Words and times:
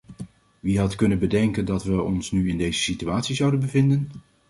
Wie 0.61 0.79
had 0.79 0.95
kunnen 0.95 1.19
bedenken 1.19 1.65
dat 1.65 1.83
we 1.83 2.01
ons 2.01 2.31
nu 2.31 2.49
in 2.49 2.57
deze 2.57 2.79
situatie 2.79 3.35
zouden 3.35 3.59
bevinden? 3.59 4.09